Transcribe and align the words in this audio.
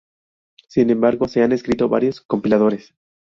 Sin 0.67 0.89
embargo 0.89 1.27
se 1.27 1.43
han 1.43 1.51
escrito 1.51 1.87
varios 1.87 2.21
compiladores. 2.21 2.95